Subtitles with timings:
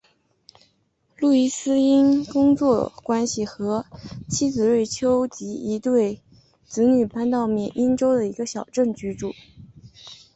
[1.19, 3.45] 路易斯因工作关系与
[4.27, 6.23] 妻子瑞秋及一对
[6.65, 9.31] 子女搬到缅因州的一个小镇居住。